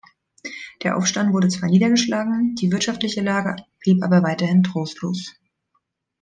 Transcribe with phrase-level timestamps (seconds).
[0.81, 5.35] Der Aufstand wurde zwar niedergeschlagen, die wirtschaftliche Lage blieb aber weiterhin trostlos.